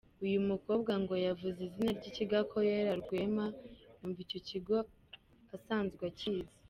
Uyu 0.25 0.39
mukobwa 0.49 0.91
ngo 1.01 1.13
yavuze 1.25 1.59
izina 1.67 1.91
ry’ 1.97 2.05
ikigo 2.11 2.35
akorera 2.43 2.91
Rwema 3.01 3.45
yumva 3.99 4.19
icyo 4.25 4.39
kigo 4.47 4.77
asanzwe 5.55 6.03
akizi. 6.11 6.51